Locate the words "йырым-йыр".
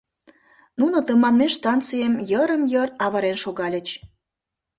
2.31-2.89